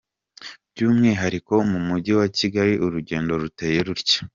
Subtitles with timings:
[0.71, 4.19] By’umwihariko mu Mujyi wa Kigali urugendo ruteye rutya:.